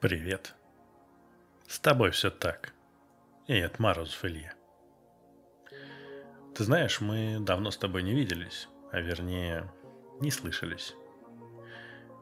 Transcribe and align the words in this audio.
Привет. 0.00 0.54
С 1.68 1.78
тобой 1.78 2.10
все 2.10 2.30
так. 2.30 2.72
И 3.46 3.52
это 3.52 3.82
Морозов 3.82 4.24
Илья. 4.24 4.54
Ты 6.54 6.64
знаешь, 6.64 7.02
мы 7.02 7.36
давно 7.38 7.70
с 7.70 7.76
тобой 7.76 8.02
не 8.02 8.14
виделись, 8.14 8.66
а 8.92 9.00
вернее, 9.02 9.70
не 10.20 10.30
слышались. 10.30 10.94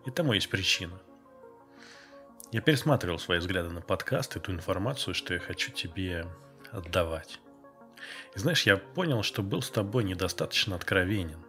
И 0.07 0.11
тому 0.11 0.33
есть 0.33 0.51
причина. 0.51 1.01
Я 2.51 2.63
пересматривал 2.63 3.21
свои 3.21 3.39
взгляды 3.39 3.71
на 3.71 3.81
подкаст 3.81 4.35
и 4.35 4.41
ту 4.41 4.51
информацию, 4.51 5.15
что 5.15 5.35
я 5.35 5.39
хочу 5.39 5.71
тебе 5.71 6.27
отдавать. 6.73 7.39
И 8.35 8.41
знаешь, 8.41 8.67
я 8.67 8.77
понял, 8.77 9.23
что 9.23 9.45
был 9.45 9.63
с 9.63 9.71
тобой 9.71 10.03
недостаточно 10.03 10.75
откровенен. 10.75 11.45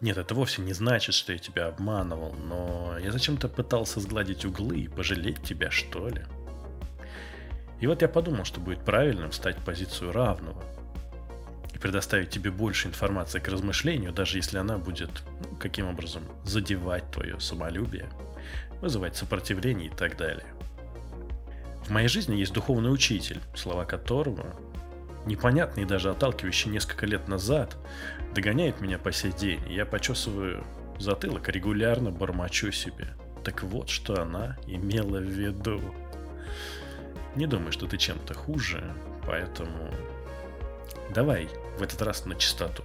Нет, 0.00 0.16
это 0.16 0.34
вовсе 0.34 0.62
не 0.62 0.72
значит, 0.72 1.14
что 1.14 1.32
я 1.32 1.38
тебя 1.38 1.66
обманывал, 1.66 2.32
но 2.32 2.96
я 2.98 3.12
зачем-то 3.12 3.48
пытался 3.48 4.00
сгладить 4.00 4.46
углы 4.46 4.80
и 4.80 4.88
пожалеть 4.88 5.42
тебя, 5.42 5.70
что 5.70 6.08
ли. 6.08 6.22
И 7.80 7.86
вот 7.86 8.00
я 8.00 8.08
подумал, 8.08 8.44
что 8.44 8.60
будет 8.60 8.82
правильным 8.82 9.30
встать 9.30 9.58
в 9.58 9.64
позицию 9.64 10.12
равного 10.12 10.62
и 11.74 11.78
предоставить 11.78 12.30
тебе 12.30 12.50
больше 12.50 12.88
информации 12.88 13.40
к 13.40 13.48
размышлению, 13.48 14.12
даже 14.12 14.38
если 14.38 14.56
она 14.56 14.78
будет, 14.78 15.10
ну, 15.40 15.56
каким 15.56 15.86
образом, 15.86 16.22
задевать 16.44 17.10
твое 17.10 17.38
самолюбие, 17.38 18.08
вызывать 18.80 19.16
сопротивление 19.16 19.88
и 19.88 19.94
так 19.94 20.16
далее. 20.16 20.46
В 21.84 21.90
моей 21.90 22.08
жизни 22.08 22.36
есть 22.36 22.54
духовный 22.54 22.92
учитель, 22.92 23.40
слова 23.54 23.84
которого 23.84 24.54
непонятный 25.26 25.84
и 25.84 25.86
даже 25.86 26.10
отталкивающий 26.10 26.70
несколько 26.70 27.06
лет 27.06 27.28
назад, 27.28 27.76
догоняет 28.34 28.80
меня 28.80 28.98
по 28.98 29.12
сей 29.12 29.32
день. 29.32 29.60
Я 29.68 29.86
почесываю 29.86 30.64
затылок, 30.98 31.48
регулярно 31.48 32.10
бормочу 32.10 32.70
себе. 32.72 33.08
Так 33.44 33.62
вот, 33.62 33.88
что 33.88 34.20
она 34.20 34.58
имела 34.66 35.18
в 35.18 35.24
виду. 35.24 35.80
Не 37.36 37.46
думаю, 37.46 37.72
что 37.72 37.86
ты 37.86 37.96
чем-то 37.96 38.34
хуже, 38.34 38.94
поэтому 39.26 39.92
давай 41.14 41.48
в 41.78 41.82
этот 41.82 42.02
раз 42.02 42.26
на 42.26 42.34
чистоту. 42.34 42.82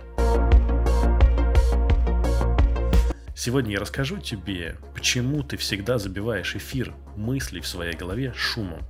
Сегодня 3.36 3.74
я 3.74 3.80
расскажу 3.80 4.20
тебе, 4.20 4.78
почему 4.94 5.44
ты 5.44 5.58
всегда 5.58 5.98
забиваешь 5.98 6.56
эфир 6.56 6.94
мыслей 7.18 7.60
в 7.60 7.68
своей 7.68 7.94
голове 7.94 8.34
шумом. 8.34 8.82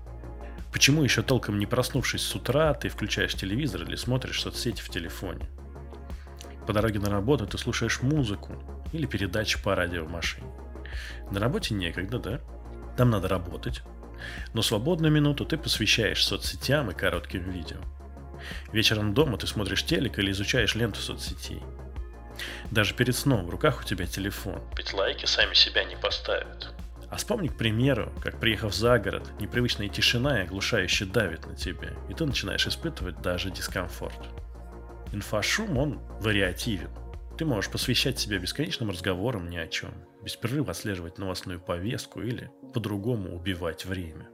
Почему 0.75 1.03
еще 1.03 1.21
толком 1.21 1.57
не 1.57 1.65
проснувшись 1.65 2.21
с 2.21 2.35
утра, 2.35 2.73
ты 2.73 2.89
включаешь 2.89 3.33
телевизор 3.33 3.83
или 3.83 3.95
смотришь 3.95 4.41
соцсети 4.41 4.81
в 4.81 4.89
телефоне? 4.89 5.47
По 6.67 6.73
дороге 6.73 6.99
на 6.99 7.09
работу 7.09 7.47
ты 7.47 7.57
слушаешь 7.57 8.01
музыку 8.01 8.61
или 8.91 9.05
передачи 9.05 9.57
по 9.63 9.73
радио 9.73 10.03
в 10.03 10.11
машине. 10.11 10.45
На 11.31 11.39
работе 11.39 11.73
некогда, 11.75 12.19
да? 12.19 12.41
Там 12.97 13.09
надо 13.09 13.29
работать. 13.29 13.83
Но 14.53 14.61
свободную 14.61 15.13
минуту 15.13 15.45
ты 15.45 15.57
посвящаешь 15.57 16.25
соцсетям 16.25 16.91
и 16.91 16.93
коротким 16.93 17.49
видео. 17.49 17.77
Вечером 18.73 19.13
дома 19.13 19.37
ты 19.37 19.47
смотришь 19.47 19.85
телек 19.85 20.19
или 20.19 20.31
изучаешь 20.31 20.75
ленту 20.75 20.99
соцсетей. 20.99 21.63
Даже 22.69 22.95
перед 22.95 23.15
сном 23.15 23.45
в 23.45 23.49
руках 23.49 23.79
у 23.79 23.85
тебя 23.85 24.07
телефон. 24.07 24.61
Ведь 24.75 24.91
лайки 24.91 25.25
сами 25.25 25.53
себя 25.53 25.85
не 25.85 25.95
поставят. 25.95 26.73
А 27.09 27.17
вспомни, 27.17 27.47
к 27.47 27.57
примеру, 27.57 28.11
как 28.21 28.39
приехав 28.39 28.73
за 28.73 28.97
город, 28.99 29.31
непривычная 29.39 29.89
тишина 29.89 30.39
и 30.41 30.43
оглушающе 30.43 31.05
давит 31.05 31.45
на 31.45 31.55
тебя, 31.55 31.93
и 32.09 32.13
ты 32.13 32.25
начинаешь 32.25 32.67
испытывать 32.67 33.21
даже 33.21 33.51
дискомфорт. 33.51 34.19
Инфошум, 35.11 35.77
он 35.77 35.99
вариативен. 36.19 36.89
Ты 37.37 37.45
можешь 37.45 37.71
посвящать 37.71 38.17
себя 38.17 38.39
бесконечным 38.39 38.89
разговорам 38.89 39.49
ни 39.49 39.57
о 39.57 39.67
чем, 39.67 39.93
без 40.23 40.35
перерыва 40.35 40.71
отслеживать 40.71 41.17
новостную 41.17 41.59
повестку 41.59 42.21
или 42.21 42.51
по-другому 42.73 43.35
убивать 43.35 43.85
время. 43.85 44.29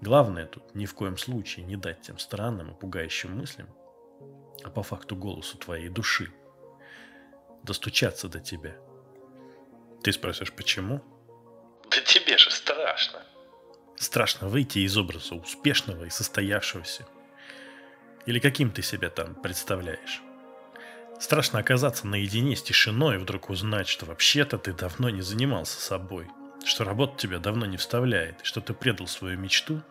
Главное 0.00 0.46
тут 0.46 0.74
ни 0.74 0.84
в 0.84 0.94
коем 0.94 1.16
случае 1.16 1.64
не 1.64 1.76
дать 1.76 2.02
тем 2.02 2.18
странным 2.18 2.72
и 2.72 2.78
пугающим 2.78 3.36
мыслям, 3.36 3.68
а 4.64 4.70
по 4.70 4.82
факту 4.82 5.16
голосу 5.16 5.58
твоей 5.58 5.88
души, 5.88 6.28
достучаться 7.62 8.28
до 8.28 8.40
тебя. 8.40 8.76
Ты 10.02 10.12
спросишь, 10.12 10.52
почему? 10.52 11.00
Тебе 12.04 12.38
же 12.38 12.50
страшно. 12.50 13.22
Страшно 13.96 14.48
выйти 14.48 14.80
из 14.80 14.96
образа 14.96 15.34
успешного 15.34 16.04
и 16.04 16.10
состоявшегося. 16.10 17.06
Или 18.26 18.38
каким 18.38 18.70
ты 18.70 18.82
себя 18.82 19.10
там 19.10 19.34
представляешь. 19.34 20.22
Страшно 21.20 21.60
оказаться 21.60 22.06
наедине 22.06 22.56
с 22.56 22.62
тишиной 22.62 23.16
и 23.16 23.18
вдруг 23.18 23.50
узнать, 23.50 23.88
что 23.88 24.06
вообще-то 24.06 24.58
ты 24.58 24.72
давно 24.72 25.08
не 25.08 25.22
занимался 25.22 25.80
собой, 25.80 26.26
что 26.64 26.84
работа 26.84 27.16
тебя 27.16 27.38
давно 27.38 27.66
не 27.66 27.76
вставляет, 27.76 28.40
что 28.42 28.60
ты 28.60 28.74
предал 28.74 29.06
свою 29.06 29.38
мечту 29.38 29.82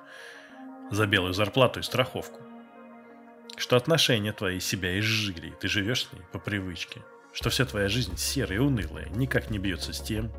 за 0.90 1.06
белую 1.06 1.34
зарплату 1.34 1.80
и 1.80 1.84
страховку. 1.84 2.42
Что 3.58 3.78
отношения 3.78 4.34
твои 4.34 4.60
себя 4.60 5.00
изжили, 5.00 5.48
и 5.48 5.54
ты 5.60 5.68
живешь 5.68 6.06
с 6.06 6.14
ней 6.14 6.22
по 6.32 6.40
привычке. 6.40 7.02
Что 7.34 7.50
вся 7.50 7.66
твоя 7.66 7.88
жизнь 7.88 8.18
серая 8.18 8.58
и 8.58 8.62
унылая, 8.62 9.08
никак 9.10 9.50
не 9.50 9.58
бьется 9.58 9.94
с 9.94 10.02
тем, 10.02 10.34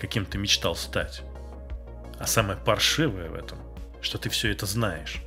каким 0.00 0.24
ты 0.24 0.38
мечтал 0.38 0.76
стать. 0.76 1.22
А 2.18 2.26
самое 2.26 2.58
паршивое 2.58 3.28
в 3.28 3.34
этом, 3.34 3.58
что 4.00 4.18
ты 4.18 4.28
все 4.28 4.50
это 4.50 4.66
знаешь. 4.66 5.22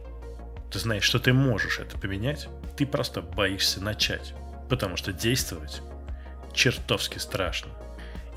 Ты 0.71 0.79
знаешь, 0.79 1.03
что 1.03 1.19
ты 1.19 1.33
можешь 1.33 1.79
это 1.79 1.97
поменять, 1.97 2.47
ты 2.77 2.85
просто 2.85 3.21
боишься 3.21 3.81
начать, 3.81 4.33
потому 4.69 4.97
что 4.97 5.11
действовать 5.11 5.81
чертовски 6.53 7.17
страшно. 7.17 7.71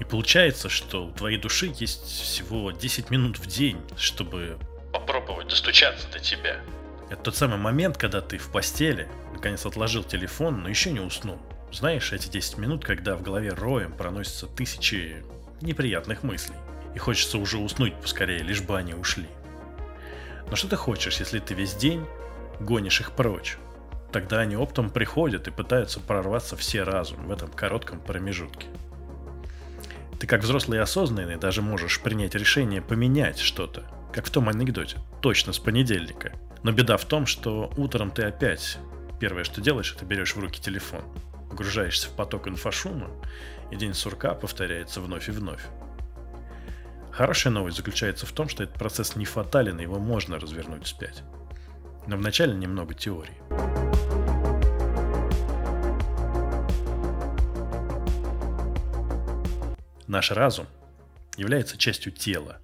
И 0.00 0.04
получается, 0.04 0.68
что 0.68 1.06
у 1.06 1.12
твоей 1.12 1.38
души 1.38 1.72
есть 1.78 2.04
всего 2.04 2.72
10 2.72 3.10
минут 3.10 3.38
в 3.38 3.46
день, 3.46 3.80
чтобы 3.96 4.58
попробовать 4.92 5.48
достучаться 5.48 6.08
до 6.08 6.18
тебя. 6.18 6.60
Это 7.10 7.22
тот 7.22 7.36
самый 7.36 7.58
момент, 7.58 7.96
когда 7.96 8.20
ты 8.20 8.38
в 8.38 8.50
постели, 8.50 9.08
наконец 9.32 9.64
отложил 9.66 10.02
телефон, 10.02 10.62
но 10.62 10.68
еще 10.68 10.90
не 10.90 11.00
уснул. 11.00 11.38
Знаешь, 11.72 12.12
эти 12.12 12.28
10 12.28 12.58
минут, 12.58 12.84
когда 12.84 13.16
в 13.16 13.22
голове 13.22 13.50
роем 13.50 13.92
проносятся 13.92 14.46
тысячи 14.46 15.24
неприятных 15.60 16.22
мыслей. 16.22 16.56
И 16.94 16.98
хочется 16.98 17.38
уже 17.38 17.58
уснуть 17.58 17.94
поскорее, 18.00 18.38
лишь 18.38 18.62
бы 18.62 18.76
они 18.76 18.94
ушли. 18.94 19.26
Но 20.48 20.56
что 20.56 20.68
ты 20.68 20.76
хочешь, 20.76 21.18
если 21.18 21.38
ты 21.38 21.54
весь 21.54 21.74
день 21.74 22.04
гонишь 22.60 23.00
их 23.00 23.12
прочь? 23.12 23.56
Тогда 24.12 24.40
они 24.40 24.56
оптом 24.56 24.90
приходят 24.90 25.48
и 25.48 25.50
пытаются 25.50 25.98
прорваться 25.98 26.56
все 26.56 26.84
разум 26.84 27.26
в 27.26 27.32
этом 27.32 27.50
коротком 27.50 27.98
промежутке. 27.98 28.68
Ты 30.20 30.28
как 30.28 30.42
взрослый 30.42 30.78
и 30.78 30.82
осознанный 30.82 31.36
даже 31.36 31.62
можешь 31.62 32.00
принять 32.00 32.34
решение 32.34 32.80
поменять 32.80 33.38
что-то, 33.38 33.82
как 34.12 34.26
в 34.26 34.30
том 34.30 34.48
анекдоте, 34.48 34.98
точно 35.20 35.52
с 35.52 35.58
понедельника. 35.58 36.32
Но 36.62 36.70
беда 36.70 36.96
в 36.96 37.04
том, 37.04 37.26
что 37.26 37.72
утром 37.76 38.10
ты 38.10 38.22
опять 38.22 38.78
первое, 39.18 39.44
что 39.44 39.60
делаешь, 39.60 39.92
это 39.94 40.04
берешь 40.04 40.36
в 40.36 40.38
руки 40.38 40.60
телефон, 40.60 41.02
погружаешься 41.48 42.08
в 42.08 42.12
поток 42.12 42.48
инфошума, 42.48 43.10
и 43.70 43.76
день 43.76 43.94
сурка 43.94 44.34
повторяется 44.34 45.00
вновь 45.00 45.28
и 45.28 45.32
вновь. 45.32 45.62
Хорошая 47.12 47.52
новость 47.52 47.76
заключается 47.76 48.26
в 48.26 48.32
том, 48.32 48.48
что 48.48 48.64
этот 48.64 48.76
процесс 48.76 49.14
не 49.14 49.24
фатален, 49.24 49.78
его 49.78 49.98
можно 49.98 50.40
развернуть 50.40 50.86
вспять. 50.86 51.22
Но 52.06 52.16
вначале 52.16 52.54
немного 52.54 52.92
теории. 52.92 53.40
Наш 60.06 60.32
разум 60.32 60.66
является 61.36 61.78
частью 61.78 62.12
тела, 62.12 62.58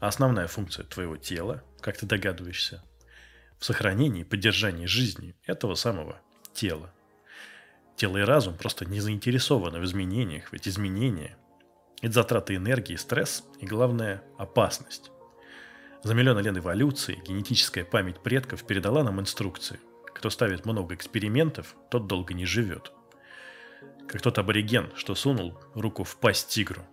а 0.00 0.08
основная 0.08 0.46
функция 0.46 0.84
твоего 0.84 1.16
тела, 1.16 1.62
как 1.80 1.96
ты 1.96 2.06
догадываешься, 2.06 2.82
в 3.58 3.64
сохранении 3.64 4.22
и 4.22 4.24
поддержании 4.24 4.86
жизни 4.86 5.34
этого 5.44 5.74
самого 5.74 6.20
тела. 6.54 6.90
Тело 7.98 8.18
и 8.18 8.22
разум 8.22 8.54
просто 8.54 8.84
не 8.84 9.00
заинтересованы 9.00 9.80
в 9.80 9.84
изменениях, 9.84 10.52
ведь 10.52 10.68
изменения– 10.68 11.36
это 12.00 12.12
затраты 12.12 12.54
энергии, 12.54 12.94
стресс 12.94 13.42
и, 13.58 13.66
главное, 13.66 14.22
опасность. 14.38 15.10
За 16.04 16.14
миллионы 16.14 16.38
лет 16.38 16.56
эволюции 16.56 17.20
генетическая 17.26 17.84
память 17.84 18.20
предков 18.20 18.64
передала 18.64 19.02
нам 19.02 19.20
инструкции. 19.20 19.80
Кто 20.14 20.30
ставит 20.30 20.64
много 20.64 20.94
экспериментов, 20.94 21.74
тот 21.90 22.06
долго 22.06 22.34
не 22.34 22.46
живет. 22.46 22.92
Как 24.06 24.22
тот 24.22 24.38
абориген, 24.38 24.92
что 24.94 25.16
сунул 25.16 25.58
руку 25.74 26.04
в 26.04 26.18
пасть 26.18 26.50
тигру. 26.50 26.86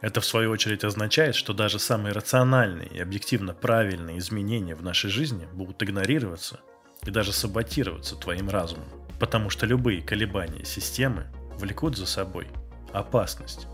Это 0.00 0.20
в 0.20 0.24
свою 0.24 0.52
очередь 0.52 0.84
означает, 0.84 1.34
что 1.34 1.52
даже 1.54 1.80
самые 1.80 2.12
рациональные 2.12 2.86
и 2.88 3.00
объективно 3.00 3.52
правильные 3.52 4.18
изменения 4.18 4.76
в 4.76 4.82
нашей 4.84 5.10
жизни 5.10 5.48
будут 5.52 5.82
игнорироваться 5.82 6.60
и 7.02 7.10
даже 7.10 7.32
саботироваться 7.32 8.14
твоим 8.14 8.48
разумом. 8.48 9.03
Потому 9.18 9.50
что 9.50 9.66
любые 9.66 10.02
колебания 10.02 10.64
системы 10.64 11.26
влекут 11.58 11.96
за 11.96 12.06
собой 12.06 12.48
опасность. 12.92 13.66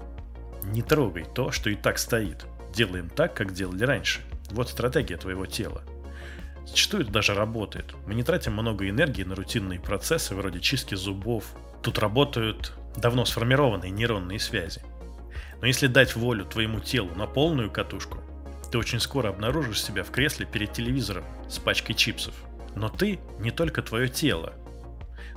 Не 0.64 0.82
трогай 0.82 1.24
то, 1.24 1.50
что 1.50 1.70
и 1.70 1.74
так 1.74 1.98
стоит. 1.98 2.46
Делаем 2.74 3.08
так, 3.08 3.34
как 3.34 3.52
делали 3.52 3.84
раньше. 3.84 4.20
Вот 4.50 4.68
стратегия 4.68 5.16
твоего 5.16 5.46
тела. 5.46 5.82
Зачастую 6.66 7.02
это 7.02 7.12
даже 7.12 7.34
работает. 7.34 7.94
Мы 8.06 8.14
не 8.14 8.22
тратим 8.22 8.52
много 8.52 8.88
энергии 8.88 9.24
на 9.24 9.34
рутинные 9.34 9.80
процессы 9.80 10.34
вроде 10.34 10.60
чистки 10.60 10.94
зубов. 10.94 11.44
Тут 11.82 11.98
работают 11.98 12.74
давно 12.96 13.24
сформированные 13.24 13.90
нейронные 13.90 14.38
связи. 14.38 14.82
Но 15.60 15.66
если 15.66 15.86
дать 15.86 16.16
волю 16.16 16.44
твоему 16.44 16.80
телу 16.80 17.14
на 17.14 17.26
полную 17.26 17.70
катушку, 17.70 18.18
ты 18.70 18.78
очень 18.78 19.00
скоро 19.00 19.28
обнаружишь 19.28 19.82
себя 19.82 20.04
в 20.04 20.10
кресле 20.10 20.46
перед 20.46 20.72
телевизором 20.72 21.24
с 21.48 21.58
пачкой 21.58 21.94
чипсов. 21.96 22.34
Но 22.76 22.88
ты 22.88 23.18
не 23.40 23.50
только 23.50 23.82
твое 23.82 24.08
тело. 24.08 24.54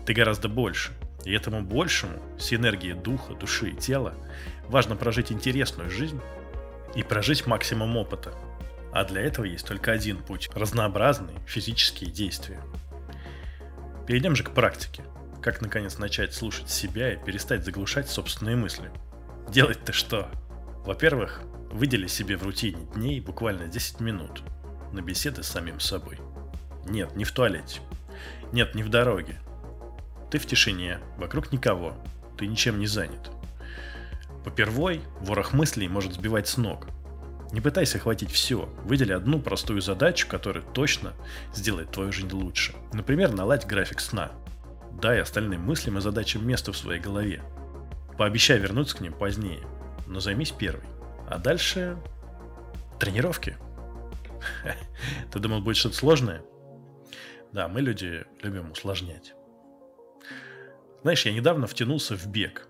Ты 0.06 0.14
гораздо 0.14 0.50
больше. 0.50 0.92
И 1.26 1.32
этому 1.32 1.62
большему, 1.62 2.20
с 2.38 2.52
энергией 2.54 2.94
духа, 2.94 3.34
души 3.34 3.70
и 3.70 3.76
тела, 3.76 4.14
важно 4.68 4.96
прожить 4.96 5.32
интересную 5.32 5.90
жизнь 5.90 6.20
и 6.96 7.04
прожить 7.04 7.48
максимум 7.48 7.96
опыта. 7.96 8.34
А 8.92 9.06
для 9.06 9.22
этого 9.22 9.46
есть 9.46 9.66
только 9.66 9.92
один 9.92 10.18
путь– 10.18 10.50
разнообразные 10.54 11.38
физические 11.48 12.12
действия. 12.12 12.60
Перейдем 14.06 14.36
же 14.36 14.44
к 14.44 14.52
практике. 14.52 15.04
Как 15.42 15.62
наконец 15.62 15.98
начать 15.98 16.34
слушать 16.34 16.70
себя 16.70 17.14
и 17.14 17.18
перестать 17.18 17.66
заглушать 17.66 18.10
собственные 18.10 18.56
мысли. 18.56 18.92
Делать-то 19.50 19.94
что? 19.94 20.30
Во-первых, 20.86 21.42
выдели 21.72 22.08
себе 22.08 22.38
в 22.38 22.44
рутине 22.44 22.86
дней 22.94 23.20
буквально 23.20 23.68
10 23.68 24.00
минут 24.02 24.44
на 24.92 25.02
беседы 25.02 25.42
с 25.42 25.48
самим 25.48 25.80
собой. 25.80 26.20
Нет, 26.86 27.16
не 27.16 27.24
в 27.24 27.32
туалете. 27.32 27.80
Нет, 28.52 28.76
не 28.76 28.84
в 28.84 28.90
дороге. 28.90 29.40
Ты 30.34 30.40
в 30.40 30.48
тишине, 30.48 30.98
вокруг 31.16 31.52
никого. 31.52 31.94
Ты 32.40 32.48
ничем 32.48 32.80
не 32.80 32.88
занят. 32.88 33.30
Попервой, 34.44 35.02
ворох 35.20 35.54
мыслей 35.54 35.88
может 35.88 36.14
сбивать 36.14 36.48
с 36.48 36.58
ног. 36.58 36.88
Не 37.52 37.62
пытайся 37.62 38.00
охватить 38.00 38.32
все. 38.32 38.68
Выдели 38.84 39.12
одну 39.12 39.40
простую 39.40 39.80
задачу, 39.80 40.28
которая 40.28 40.64
точно 40.64 41.14
сделает 41.54 41.92
твою 41.92 42.12
жизнь 42.12 42.32
лучше. 42.32 42.74
Например, 42.94 43.32
наладь 43.32 43.68
график 43.68 44.00
сна. 44.00 44.32
Дай 45.00 45.22
остальным 45.22 45.62
мыслям 45.62 46.00
и 46.00 46.02
задачам 46.02 46.48
место 46.48 46.72
в 46.72 46.78
своей 46.78 47.00
голове. 47.00 47.44
Пообещай 48.18 48.58
вернуться 48.58 48.98
к 48.98 49.02
ним 49.02 49.14
позднее, 49.14 49.62
но 50.08 50.20
займись 50.20 50.50
первой. 50.50 50.88
А 51.30 51.38
дальше 51.38 51.96
тренировки. 53.00 53.56
Ты 55.32 55.38
думал, 55.38 55.62
будет 55.62 55.78
что-то 55.78 55.96
сложное? 55.96 56.42
Да, 57.52 57.68
мы 57.68 57.82
люди 57.82 58.26
любим 58.42 58.72
усложнять. 58.72 59.36
Знаешь, 61.02 61.26
я 61.26 61.34
недавно 61.34 61.68
втянулся 61.68 62.16
в 62.16 62.26
бег. 62.28 62.68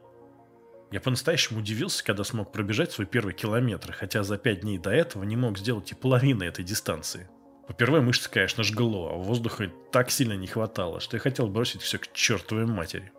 Я 0.92 1.02
по-настоящему 1.02 1.60
удивился, 1.60 2.04
когда 2.04 2.24
смог 2.24 2.52
пробежать 2.52 2.92
свой 2.92 3.08
первый 3.08 3.34
километр, 3.34 3.94
хотя 3.94 4.24
за 4.24 4.38
пять 4.38 4.62
дней 4.62 4.78
до 4.78 4.92
этого 4.92 5.24
не 5.24 5.36
мог 5.36 5.58
сделать 5.58 5.92
и 5.92 5.96
половины 5.96 6.44
этой 6.44 6.64
дистанции. 6.64 7.30
По 7.68 7.74
первой 7.74 8.02
мышцы, 8.02 8.30
конечно, 8.30 8.64
жгло, 8.64 9.12
а 9.14 9.16
воздуха 9.16 9.72
так 9.92 10.12
сильно 10.12 10.34
не 10.34 10.48
хватало, 10.48 11.00
что 11.00 11.16
я 11.16 11.22
хотел 11.22 11.48
бросить 11.48 11.82
все 11.82 11.98
к 11.98 12.12
чертовой 12.12 12.66
матери. 12.66 13.12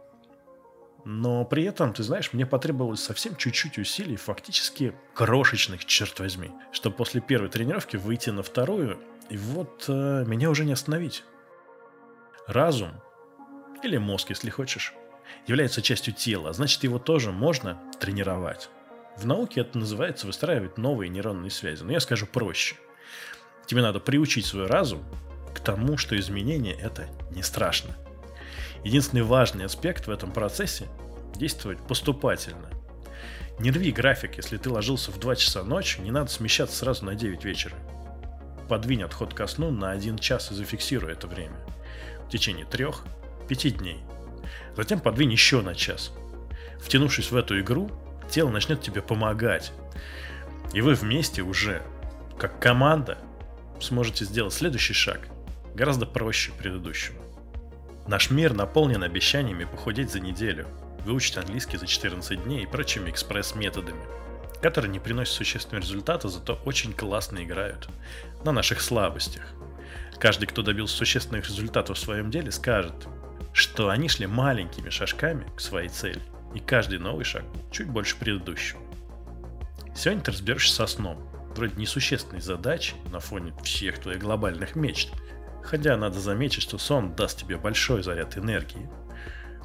Но 1.04 1.44
при 1.44 1.64
этом, 1.64 1.92
ты 1.92 2.02
знаешь, 2.02 2.32
мне 2.32 2.46
потребовалось 2.46 3.02
совсем 3.02 3.36
чуть-чуть 3.36 3.78
усилий, 3.78 4.16
фактически 4.16 4.94
крошечных, 5.12 5.84
черт 5.84 6.18
возьми, 6.20 6.50
чтобы 6.72 6.96
после 6.96 7.20
первой 7.20 7.50
тренировки 7.50 7.96
выйти 7.96 8.30
на 8.30 8.42
вторую, 8.42 8.98
и 9.28 9.36
вот 9.36 9.84
э, 9.88 10.24
меня 10.26 10.48
уже 10.50 10.64
не 10.64 10.72
остановить. 10.72 11.24
Разум, 12.46 13.02
или 13.84 13.98
мозг, 13.98 14.30
если 14.30 14.50
хочешь, 14.50 14.94
является 15.46 15.82
частью 15.82 16.14
тела, 16.14 16.52
значит 16.52 16.82
его 16.84 16.98
тоже 16.98 17.32
можно 17.32 17.80
тренировать. 18.00 18.68
В 19.16 19.26
науке 19.26 19.60
это 19.60 19.78
называется 19.78 20.26
выстраивать 20.26 20.78
новые 20.78 21.08
нейронные 21.08 21.50
связи, 21.50 21.82
но 21.82 21.92
я 21.92 22.00
скажу 22.00 22.26
проще. 22.26 22.76
Тебе 23.66 23.82
надо 23.82 24.00
приучить 24.00 24.46
свой 24.46 24.66
разум 24.66 25.04
к 25.54 25.60
тому, 25.60 25.96
что 25.96 26.18
изменения 26.18 26.74
это 26.74 27.08
не 27.30 27.42
страшно. 27.42 27.96
Единственный 28.82 29.22
важный 29.22 29.64
аспект 29.64 30.06
в 30.06 30.10
этом 30.10 30.32
процессе– 30.32 30.88
действовать 31.36 31.78
поступательно. 31.86 32.70
Не 33.58 33.70
рви 33.70 33.92
график, 33.92 34.36
если 34.36 34.56
ты 34.56 34.68
ложился 34.68 35.10
в 35.10 35.18
2 35.18 35.36
часа 35.36 35.62
ночи, 35.62 36.00
не 36.00 36.10
надо 36.10 36.30
смещаться 36.30 36.76
сразу 36.76 37.04
на 37.04 37.14
9 37.14 37.44
вечера. 37.44 37.76
Подвинь 38.68 39.02
отход 39.02 39.32
ко 39.32 39.46
сну 39.46 39.70
на 39.70 39.92
1 39.92 40.18
час 40.18 40.50
и 40.50 40.54
зафиксируй 40.54 41.12
это 41.12 41.26
время. 41.26 41.56
В 42.26 42.30
течение 42.30 42.66
3-5 43.48 43.70
дней. 43.70 43.98
Затем 44.76 45.00
подвинь 45.00 45.32
еще 45.32 45.62
на 45.62 45.74
час. 45.74 46.12
Втянувшись 46.80 47.30
в 47.30 47.36
эту 47.36 47.60
игру, 47.60 47.90
тело 48.30 48.50
начнет 48.50 48.82
тебе 48.82 49.02
помогать. 49.02 49.72
И 50.72 50.80
вы 50.80 50.94
вместе 50.94 51.42
уже, 51.42 51.82
как 52.38 52.60
команда, 52.60 53.18
сможете 53.80 54.24
сделать 54.24 54.52
следующий 54.52 54.94
шаг, 54.94 55.28
гораздо 55.74 56.06
проще 56.06 56.52
предыдущего. 56.52 57.16
Наш 58.06 58.30
мир 58.30 58.52
наполнен 58.52 59.02
обещаниями 59.02 59.64
похудеть 59.64 60.10
за 60.10 60.20
неделю, 60.20 60.66
выучить 61.04 61.38
английский 61.38 61.78
за 61.78 61.86
14 61.86 62.44
дней 62.44 62.64
и 62.64 62.66
прочими 62.66 63.10
экспресс-методами, 63.10 64.02
которые 64.60 64.90
не 64.90 64.98
приносят 64.98 65.34
существенного 65.34 65.82
результата, 65.82 66.28
зато 66.28 66.58
очень 66.64 66.92
классно 66.92 67.44
играют 67.44 67.88
на 68.44 68.52
наших 68.52 68.80
слабостях. 68.80 69.42
Каждый, 70.18 70.46
кто 70.46 70.62
добился 70.62 70.96
существенных 70.96 71.46
результатов 71.46 71.96
в 71.96 72.00
своем 72.00 72.30
деле, 72.30 72.50
скажет, 72.50 72.94
что 73.52 73.88
они 73.88 74.08
шли 74.08 74.26
маленькими 74.26 74.90
шажками 74.90 75.46
к 75.56 75.60
своей 75.60 75.88
цели, 75.88 76.22
и 76.54 76.60
каждый 76.60 76.98
новый 76.98 77.24
шаг 77.24 77.44
чуть 77.70 77.88
больше 77.88 78.16
предыдущего. 78.16 78.80
Сегодня 79.94 80.22
ты 80.22 80.32
разберешься 80.32 80.74
со 80.74 80.86
сном, 80.86 81.28
вроде 81.54 81.76
несущественной 81.76 82.40
задачи 82.40 82.94
на 83.12 83.20
фоне 83.20 83.52
всех 83.62 83.98
твоих 83.98 84.20
глобальных 84.20 84.76
мечт– 84.76 85.10
Хотя 85.64 85.96
надо 85.96 86.20
заметить, 86.20 86.62
что 86.62 86.76
сон 86.76 87.16
даст 87.16 87.40
тебе 87.40 87.56
большой 87.56 88.02
заряд 88.02 88.36
энергии. 88.36 88.88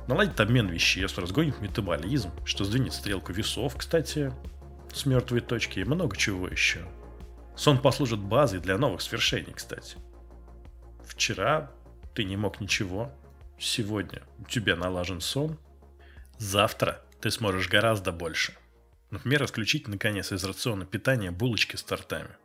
Наладит 0.07 0.39
обмен 0.39 0.67
веществ, 0.67 1.19
разгонит 1.19 1.59
метаболизм, 1.59 2.31
что 2.45 2.63
сдвинет 2.63 2.93
стрелку 2.93 3.33
весов, 3.33 3.75
кстати, 3.75 4.31
с 4.93 5.05
мертвой 5.05 5.41
точки 5.41 5.79
и 5.79 5.83
много 5.83 6.15
чего 6.15 6.47
еще. 6.47 6.87
Сон 7.55 7.79
послужит 7.79 8.19
базой 8.19 8.61
для 8.61 8.77
новых 8.77 9.01
свершений, 9.01 9.51
кстати. 9.53 9.97
Вчера 11.05 11.69
ты 12.15 12.23
не 12.23 12.37
мог 12.37 12.61
ничего, 12.61 13.11
сегодня 13.59 14.23
у 14.39 14.45
тебя 14.45 14.75
налажен 14.75 15.21
сон, 15.21 15.59
завтра 16.37 17.03
ты 17.21 17.31
сможешь 17.31 17.69
гораздо 17.69 18.11
больше. 18.11 18.53
Например, 19.11 19.43
исключить 19.43 19.87
наконец 19.87 20.31
из 20.31 20.43
рациона 20.43 20.85
питания 20.85 21.31
булочки 21.31 21.75
с 21.75 21.83
тортами– 21.83 22.31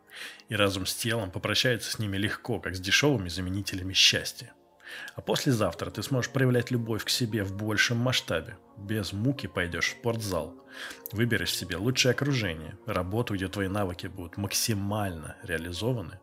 и 0.49 0.55
разум 0.55 0.87
с 0.87 0.94
телом 0.94 1.31
попрощается 1.31 1.90
с 1.90 1.99
ними 1.99 2.16
легко, 2.16 2.61
как 2.61 2.75
с 2.75 2.81
дешевыми 2.81 3.28
заменителями 3.28 3.93
счастья. 3.93 4.52
А 5.16 5.20
послезавтра 5.20 5.90
ты 5.90 6.02
сможешь 6.02 6.31
проявлять 6.31 6.70
любовь 6.70 7.05
к 7.05 7.08
себе 7.08 7.43
в 7.43 7.56
большем 7.56 7.96
масштабе. 7.96 8.56
Без 8.76 9.12
муки 9.12 9.46
пойдешь 9.46 9.88
в 9.88 9.99
спортзал. 9.99 10.55
Выберешь 11.11 11.55
себе 11.55 11.76
лучшее 11.76 12.12
окружение, 12.12 12.76
работу, 12.87 13.34
где 13.34 13.49
твои 13.49 13.69
навыки 13.69 14.06
будут 14.06 14.37
максимально 14.37 15.37
реализованы, 15.42 16.21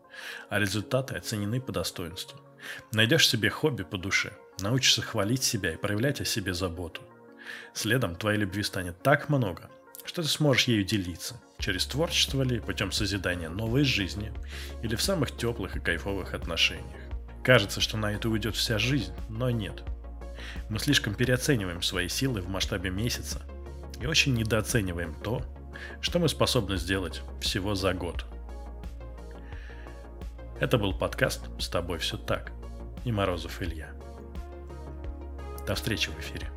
а 0.50 0.60
результаты 0.60 1.16
оценены 1.16 1.60
по 1.60 1.72
достоинству. 1.72 2.40
Найдешь 2.92 3.28
себе 3.28 3.50
хобби 3.50 3.84
по 3.84 3.98
душе, 3.98 4.34
научишься 4.60 5.02
хвалить 5.02 5.44
себя 5.44 5.74
и 5.74 5.78
проявлять 5.78 6.22
о 6.22 6.26
себе 6.26 6.54
заботу. 6.54 7.02
Следом 7.74 8.16
твоей 8.16 8.40
любви 8.40 8.64
станет 8.64 9.02
так 9.02 9.30
много, 9.30 9.70
что 10.04 10.22
ты 10.22 10.28
сможешь 10.28 10.66
ею 10.66 10.84
делиться. 10.84 11.42
Через 11.60 11.86
творчество 11.86 12.42
ли, 12.44 12.60
путем 12.60 12.92
созидания 12.92 13.50
новой 13.50 13.84
жизни, 13.84 14.34
или 14.82 14.96
в 14.96 15.02
самых 15.02 15.36
теплых 15.38 15.76
и 15.76 15.80
кайфовых 15.80 16.34
отношениях. 16.34 17.12
Кажется, 17.44 17.82
что 17.82 17.98
на 17.98 18.12
это 18.12 18.30
уйдет 18.30 18.56
вся 18.56 18.78
жизнь, 18.78 19.14
но 19.30 19.50
нет. 19.50 19.84
Мы 20.70 20.80
слишком 20.80 21.14
переоцениваем 21.14 21.82
свои 21.82 22.08
силы 22.08 22.42
в 22.42 22.50
масштабе 22.50 22.90
месяца 22.90 23.42
и 24.00 24.06
очень 24.06 24.34
недооцениваем 24.34 25.16
то, 25.24 25.44
что 26.02 26.20
мы 26.20 26.30
способны 26.30 26.78
сделать 26.78 27.22
всего 27.40 27.76
за 27.76 27.94
год. 27.94 28.26
Это 30.62 30.78
был 30.78 30.94
подкаст 30.94 31.50
«С 31.58 31.70
тобой 31.70 31.98
все 31.98 32.18
так» 32.18 32.52
и 33.04 33.12
Морозов 33.12 33.64
Илья. 33.64 33.90
До 35.66 35.74
встречи 35.74 36.12
в 36.12 36.20
эфире. 36.20 36.52